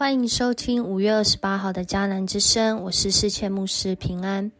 [0.00, 4.50] 欢迎收听五月二十八号的迦南之声，我是世谦牧师平安。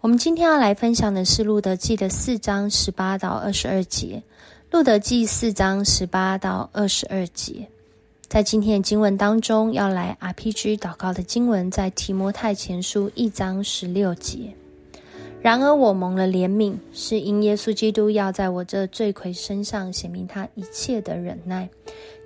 [0.00, 4.22] 我们今天要来分享的是路德记的四章十八到二十二节。
[4.70, 7.68] 路德记四章十八到二十二节，
[8.28, 14.54] 在今天的经文当中，要来 RPG 祷告的经文在提摩太前书一章十六节。
[15.42, 21.68] 然而我蒙了怜悯，是因耶稣基督要在我这罪魁身上显明他一切的忍耐。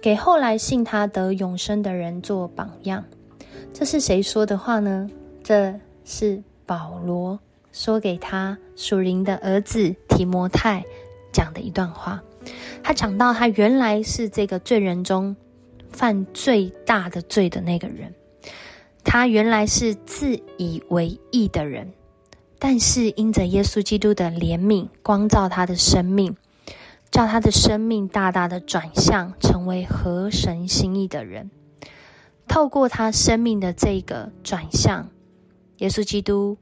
[0.02, 3.04] 给后来信他得永生的人做榜样，
[3.72, 5.08] 这是谁说的话呢？
[5.44, 5.72] 这
[6.04, 7.38] 是保罗
[7.70, 10.84] 说给他属灵的儿子提摩太
[11.32, 12.20] 讲的一段话。
[12.82, 15.36] 他讲到他原来是这个罪人中
[15.88, 18.12] 犯最大的罪的那个人，
[19.04, 21.88] 他原来是自以为义的人，
[22.58, 26.36] 但是因着耶稣基督的怜悯光照他的生命。
[27.12, 31.50] 叫他的生命大大的转向，成为合神心意的人。
[32.48, 35.06] 透过他生命的这个转向，
[35.76, 36.56] 耶稣基督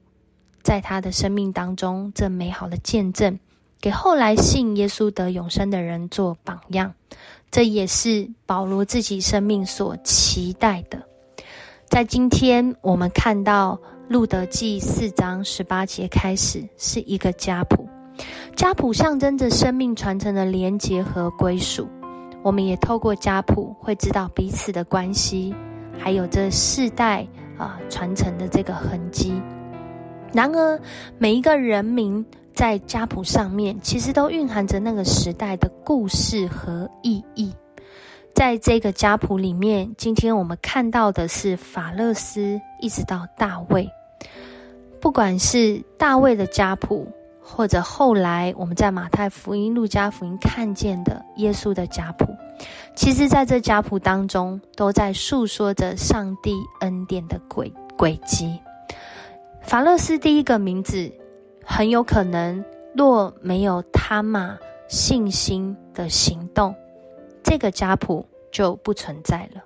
[0.60, 3.38] 在他的生命当中这美好的见证，
[3.80, 6.92] 给后来信耶稣得永生的人做榜样。
[7.52, 11.00] 这也是保罗自己生命所期待的。
[11.86, 17.88] 在今天，我们看到路德记四章十八节开始是一个家谱。
[18.60, 21.88] 家谱象征着生命传承的连结和归属，
[22.42, 25.54] 我们也透过家谱会知道彼此的关系，
[25.98, 29.32] 还有这世代啊传承的这个痕迹。
[30.34, 30.78] 然而，
[31.16, 37.54] 每一个人名在家谱上面，其实都蕴含着那个时代的故事和意义。
[38.34, 43.88] 在这个家谱里面，今天我们看到的是法勒斯，一直到大卫，
[45.00, 47.10] 不管是大卫的家谱。
[47.52, 52.26] 或者后来我们在马太福音、路加福音看见的耶稣的家谱，
[52.94, 58.58] 其实在这家谱当中，都在诉说着上帝恩典的轨轨迹。
[59.62, 61.12] 法勒斯第一个名字
[61.64, 64.56] 很有可能，若没有他玛
[64.88, 66.74] 信心的行动，
[67.42, 69.60] 这个家谱就不存在了。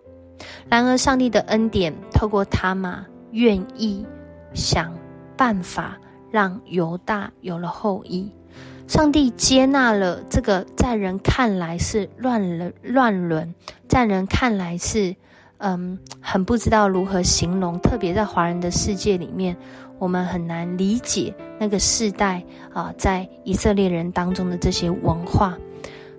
[0.69, 4.05] 然而，上帝的恩典透过他玛愿意
[4.53, 4.93] 想
[5.37, 5.97] 办法。
[6.34, 8.28] 让犹大有了后裔，
[8.89, 13.55] 上帝接纳了这个在人看来是乱伦乱伦，
[13.87, 15.15] 在人看来是
[15.59, 19.56] 嗯很不知道如何形容，特别在华人的世界里面，
[20.00, 22.43] 我们很难理解那个世代
[22.73, 25.56] 啊，在以色列人当中的这些文化，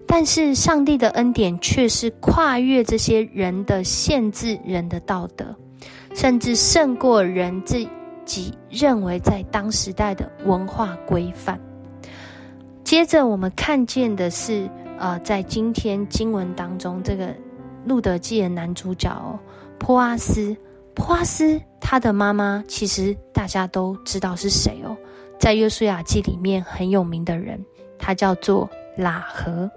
[0.08, 5.54] 但是上帝的恩典却是跨越这些人的限制，人的道德，
[6.14, 7.86] 甚至胜过人这。
[8.26, 11.60] 即认为在当时代的文化规范。
[12.84, 14.70] 接着，我们看见的是，
[15.00, 17.28] 呃，在今天经文当中，这个
[17.86, 19.40] 《路德记》的男主角哦，
[19.80, 20.56] 波阿斯。
[20.94, 24.96] 波阿斯他的妈妈，其实大家都知道是谁哦，
[25.40, 27.60] 在《约书亚记》里面很有名的人，
[27.98, 29.70] 他叫做喇合。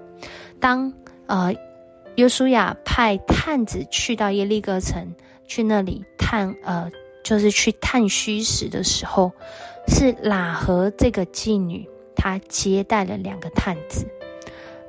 [0.60, 0.92] 当
[1.26, 1.52] 呃，
[2.16, 5.12] 约书亚派探子去到耶利哥城，
[5.46, 6.90] 去那里探呃。
[7.22, 9.32] 就是去探虚实的时候，
[9.86, 14.06] 是喇合这个妓女，她接待了两个探子，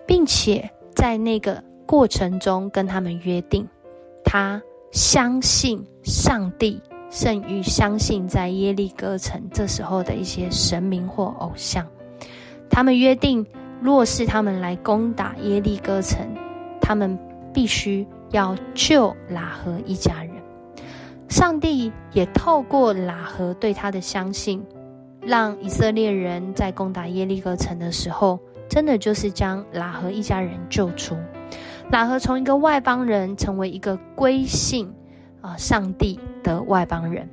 [0.05, 3.67] 并且在那个过程中跟他们约定，
[4.23, 11.85] 她相信上帝胜于相信在耶利哥城这时候的一些神明或偶像。
[12.69, 13.45] 他们约定，
[13.81, 16.19] 若是他们来攻打耶利哥城，
[16.79, 17.17] 他们
[17.53, 20.38] 必须要救喇合一家人。
[21.29, 24.65] 上帝也透过喇合对他的相信，
[25.21, 31.15] 让以色列人在攻打耶利哥城的时候，真的就是将喇合一家人救出。
[31.91, 34.91] 喇合从一个外邦人成为一个归信
[35.41, 37.29] 啊上帝的外邦人。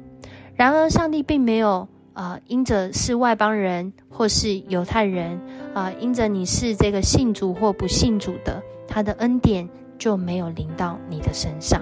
[0.55, 5.41] 然而，上帝并没有啊因着是外邦人或是犹太人
[5.75, 9.69] 啊，因着你是这个信主或不信主的，他的恩典
[9.99, 11.81] 就没有临到你的身上。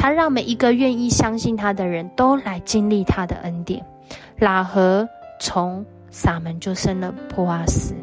[0.00, 3.84] 他让每一个愿意相信他的人都来经历他的恩典。
[4.38, 5.06] 喇合
[5.38, 7.94] 从撒门就生了波阿斯，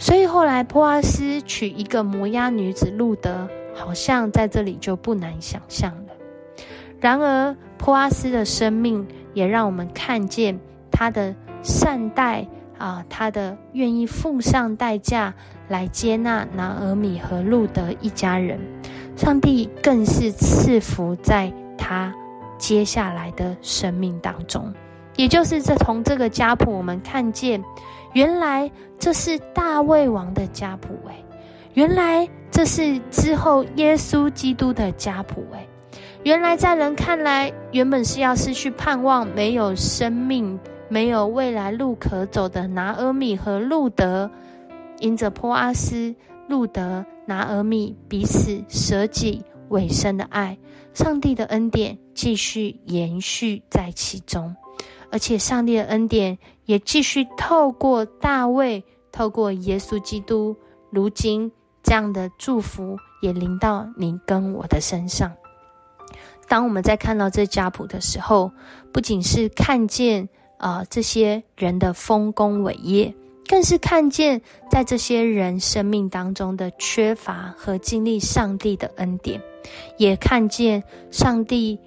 [0.00, 6.12] 所以后来波阿斯娶一个摩押女子路德，好像在这里就不难想象了。
[6.98, 10.58] 然而波阿斯的生命也让我们看见
[10.90, 11.32] 他的
[11.62, 12.44] 善待
[12.78, 15.32] 啊，他的愿意付上代价
[15.68, 18.58] 来接纳拿俄米和路德一家人。
[19.16, 22.14] 上帝更是赐福在他
[22.58, 24.72] 接下来的生命当中，
[25.16, 27.62] 也就是这从这个家谱，我们看见，
[28.12, 31.24] 原来这是大卫王的家谱诶，
[31.72, 35.66] 原来这是之后耶稣基督的家谱诶，
[36.22, 40.58] 原来在人看来，原本是要失去盼望、没有生命、
[40.88, 44.30] 没有未来路可走的拿阿米和路德，
[44.98, 46.14] 因着波阿斯、
[46.48, 50.58] 路德、拿阿米彼此舍己委身的爱，
[50.94, 54.54] 上帝的恩典继续延续在其中，
[55.10, 60.56] 而且上帝的恩典也继续透过大卫、透过耶稣基督，
[60.90, 61.50] 如今
[61.82, 65.32] 这样的祝福也临到你跟我的身上。
[66.48, 68.52] 当我们在看到这家谱的时候，
[68.92, 70.28] 不仅是看见
[70.58, 73.12] 啊这些人的丰功伟业，
[73.48, 74.40] 更是看见
[74.70, 79.40] 在这些人生命当中的缺乏和经历上帝的恩典，
[79.96, 81.78] 也看见上帝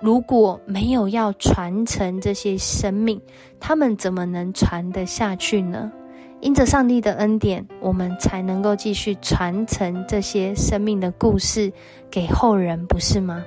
[0.00, 3.20] 如果没有要传承这些生命，
[3.60, 5.90] 他们怎么能传得下去呢？
[6.40, 11.72] 因着上帝的恩典，我们才能够继续传承这些生命的故事
[12.10, 13.44] 给后人，不是吗？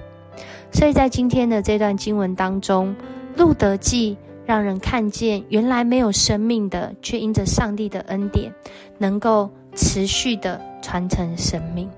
[0.71, 2.95] 所以在今天的这段经文当中，
[3.37, 8.53] 《路德记》让人看见原来没有生命的，却因着上帝的恩典，
[8.97, 11.89] 能够持续的传承生命。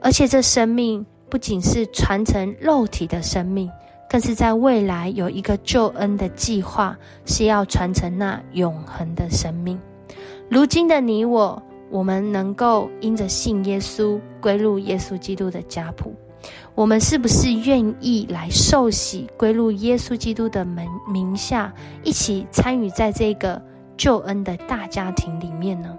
[0.00, 3.70] 而且这生命不仅是传承肉体的生命，
[4.08, 9.78] 更是在未来有一个救恩的计划，是要传承那永恒的生命。
[10.50, 16.12] 如今的你我，我们能够因着信耶稣，归入耶稣基督的家谱。
[16.74, 21.72] 我们是不是愿意来受洗，归入耶稣基督的门名下，
[22.02, 23.60] 一起参与在这个
[23.96, 25.96] 救恩的大家庭里面呢？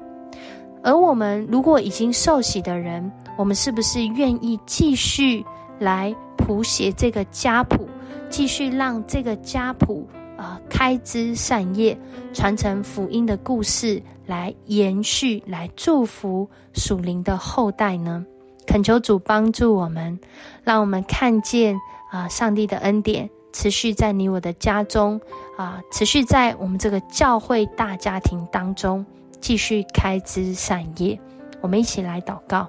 [0.81, 5.45] 而我们如果已经受洗的人，我们是不是愿意继续
[5.79, 7.87] 来谱写这个家谱，
[8.29, 10.05] 继续让这个家谱
[10.35, 11.97] 啊开枝散叶，
[12.33, 18.25] 传承福音的故事，来延续，来祝福属灵的后代呢？
[18.65, 20.19] 恳求主帮助我们，
[20.63, 21.79] 让我们看见
[22.11, 25.19] 啊，上帝的恩典持续在你我的家中
[25.57, 29.05] 啊，持续在我们这个教会大家庭当中
[29.41, 31.19] 继续开枝散叶。
[31.61, 32.67] 我们一起来祷告，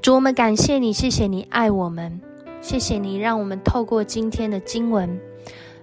[0.00, 2.20] 主，我们感谢你，谢谢你爱我们，
[2.60, 5.20] 谢谢你让我们透过今天的经文，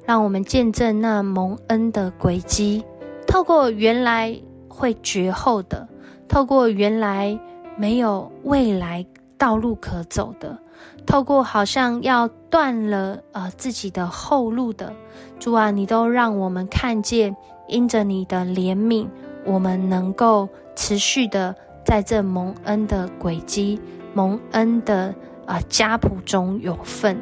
[0.06, 2.84] 让我们见证那蒙恩的轨迹，
[3.28, 4.38] 透过原来
[4.68, 5.88] 会绝后的，
[6.28, 7.40] 透过原来。
[7.82, 9.04] 没有未来
[9.40, 10.56] 道路可走的，
[11.04, 14.94] 透过好像要断了呃自己的后路的
[15.40, 17.36] 主啊，你都让我们看见，
[17.68, 19.08] 因着你的怜悯，
[19.44, 23.82] 我们能够持续的在这蒙恩的轨迹、
[24.14, 25.12] 蒙恩的
[25.48, 27.18] 啊家谱中有份。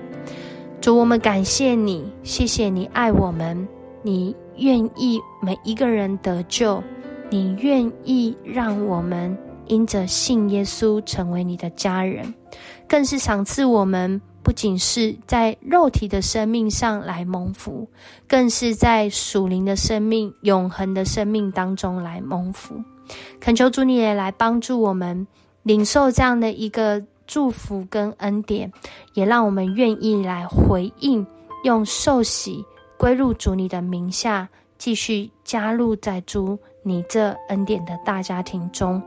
[0.82, 3.66] 主，我们感谢你，谢谢你爱我们，
[4.02, 6.84] 你愿意每一个人得救，
[7.30, 9.38] 你愿意让我们。
[9.70, 12.34] 因着信耶稣成为你的家人，
[12.88, 17.88] 更是赏赐我们，不仅是在肉体的生命上来蒙福，
[18.28, 22.76] 更是在属灵的生命、永恒的生命当中来蒙福。
[23.40, 25.26] 恳求主你也来帮助我们
[25.64, 28.72] 领受这样的一个祝福跟恩典，
[29.14, 31.26] 也让我们愿意来回应，
[31.64, 32.66] 用受洗
[32.98, 39.02] 归入主你的名下，继续加入在主你这恩典的大家庭中。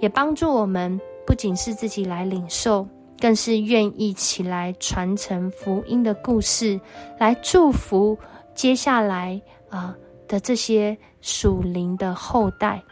[0.00, 2.86] 也帮助我们，不仅是自己来领受，
[3.18, 6.78] 更是愿意起来传承福音的故事，
[7.18, 8.18] 来祝福
[8.54, 9.40] 接下来
[9.70, 9.96] 啊
[10.28, 12.82] 的这些属灵的后代，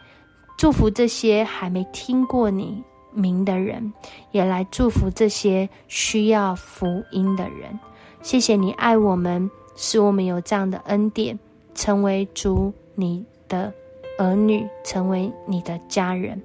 [0.57, 3.93] 祝福这些还没听过你名的人，
[4.31, 7.79] 也来祝福这些需要福音的人。
[8.23, 11.37] 谢谢你爱我们，使我们有这样的恩典，
[11.75, 13.71] 成为主你的
[14.17, 16.41] 儿女，成为你的家人。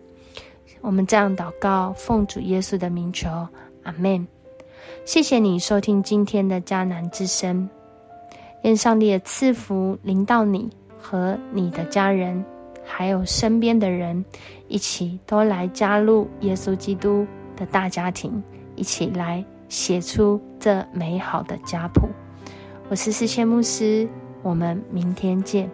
[0.80, 3.28] 我们这样祷告，奉主耶稣的名求，
[3.82, 4.26] 阿门。
[5.04, 7.68] 谢谢你收听今天的迦南之声，
[8.62, 12.44] 愿上帝的赐福临到你和你的家人，
[12.84, 14.25] 还有身边的人，
[14.68, 18.42] 一起都来加入耶稣基督的大家庭，
[18.76, 22.08] 一起来写出这美好的家谱。
[22.88, 24.08] 我是思谦牧师，
[24.42, 25.68] 我们明天见。